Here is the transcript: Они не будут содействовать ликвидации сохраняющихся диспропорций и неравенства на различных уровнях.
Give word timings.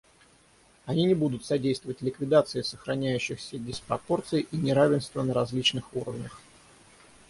Они 0.87 1.03
не 1.05 1.13
будут 1.13 1.45
содействовать 1.45 2.01
ликвидации 2.01 2.63
сохраняющихся 2.63 3.59
диспропорций 3.59 4.47
и 4.51 4.57
неравенства 4.57 5.21
на 5.21 5.31
различных 5.31 5.95
уровнях. 5.95 6.41